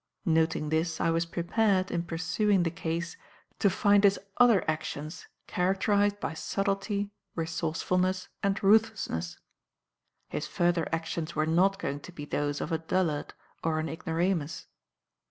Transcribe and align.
Noting 0.25 0.69
this, 0.69 0.99
I 0.99 1.11
was 1.11 1.27
prepared, 1.27 1.91
in 1.91 2.01
pursuing 2.01 2.63
the 2.63 2.71
case, 2.71 3.17
to 3.59 3.69
find 3.69 4.03
his 4.03 4.19
other 4.37 4.67
actions 4.67 5.27
characterized 5.45 6.19
by 6.19 6.33
subtlety, 6.33 7.11
resourcefulness 7.35 8.27
and 8.41 8.59
ruthlessness. 8.63 9.37
His 10.27 10.47
further 10.47 10.89
actions 10.91 11.35
were 11.35 11.45
not 11.45 11.77
going 11.77 11.99
to 11.99 12.11
be 12.11 12.25
those 12.25 12.61
of 12.61 12.71
a 12.71 12.79
dullard 12.79 13.35
or 13.63 13.77
an 13.77 13.89
ignoramus. 13.89 14.65